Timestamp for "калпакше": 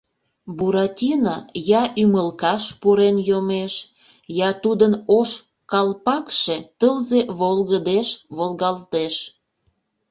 5.71-6.57